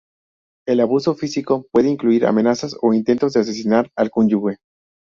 El 0.67 0.79
abuso 0.79 1.13
físico 1.13 1.67
puede 1.71 1.87
incluir 1.87 2.25
amenazas 2.25 2.75
o 2.81 2.91
intentos 2.91 3.33
de 3.33 3.41
asesinar 3.41 3.91
al 3.95 4.09
cónyuge. 4.09 4.57